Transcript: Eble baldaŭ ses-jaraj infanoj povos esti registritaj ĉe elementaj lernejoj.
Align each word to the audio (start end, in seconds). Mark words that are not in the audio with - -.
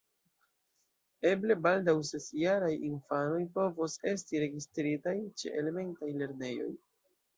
Eble 1.31 1.57
baldaŭ 1.67 1.93
ses-jaraj 2.11 2.71
infanoj 2.87 3.43
povos 3.59 3.99
esti 4.13 4.43
registritaj 4.45 5.17
ĉe 5.43 5.55
elementaj 5.63 6.11
lernejoj. 6.23 6.71